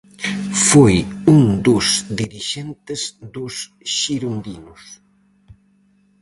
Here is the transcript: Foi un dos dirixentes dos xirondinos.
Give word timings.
Foi 0.67 0.95
un 1.37 1.43
dos 1.67 1.87
dirixentes 2.21 3.01
dos 3.35 3.55
xirondinos. 3.95 4.81